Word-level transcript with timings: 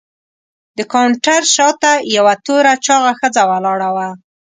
د 0.77 0.79
کاونټر 0.93 1.41
شاته 1.55 1.91
یوه 2.15 2.33
توره 2.45 2.73
چاغه 2.85 3.11
ښځه 3.19 3.41
ولاړه 3.51 3.89
وه. 3.95 4.07